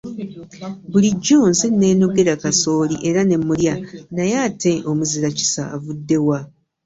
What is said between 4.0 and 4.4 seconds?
naye